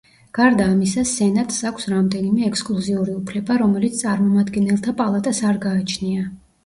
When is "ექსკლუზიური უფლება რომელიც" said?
2.49-4.01